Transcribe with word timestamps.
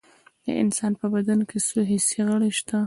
د 0.45 0.47
انسان 0.63 0.91
په 0.99 1.05
بدن 1.13 1.39
کې 1.49 1.57
څو 1.67 1.79
حسي 1.89 2.19
غړي 2.27 2.51
شته 2.59 2.77